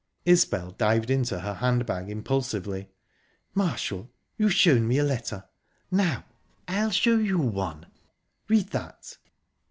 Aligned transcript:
Isbel 0.25 0.71
dived 0.71 1.11
into 1.11 1.41
her 1.41 1.53
hand 1.53 1.85
bag 1.85 2.09
impulsively. 2.09 2.89
"Marshall, 3.53 4.09
you've 4.35 4.51
shown 4.55 4.87
me 4.87 4.97
a 4.97 5.03
letter; 5.03 5.43
now 5.91 6.25
I'll 6.67 6.89
show 6.89 7.17
you 7.17 7.37
one...Read 7.37 8.69
that." 8.69 9.17